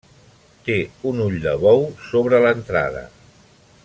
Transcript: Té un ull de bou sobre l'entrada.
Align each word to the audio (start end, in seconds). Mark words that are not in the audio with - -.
Té 0.69 0.77
un 1.09 1.21
ull 1.27 1.37
de 1.45 1.53
bou 1.65 1.85
sobre 2.09 2.43
l'entrada. 2.47 3.05